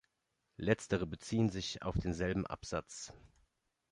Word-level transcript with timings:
Letztere 0.57 1.05
beziehen 1.05 1.49
sich 1.49 1.83
auf 1.83 1.95
denselben 1.99 2.47
Absatz. 2.47 3.13